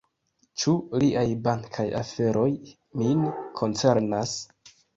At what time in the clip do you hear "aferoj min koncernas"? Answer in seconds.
2.01-4.37